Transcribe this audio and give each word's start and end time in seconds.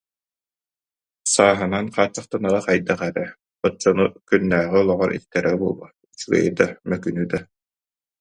Сааһынан 1.33 1.85
хааччахтанара 1.95 2.59
хайдах 2.67 3.01
эрэ, 3.09 3.25
оччону 3.67 4.05
күннээҕи 4.27 4.77
олоҕор 4.81 5.11
истэрэ 5.17 5.51
буолуо, 5.61 5.87
үчүгэйи 6.05 6.49
да, 6.59 6.67
мөкүнү 6.89 7.23
да, 7.31 7.39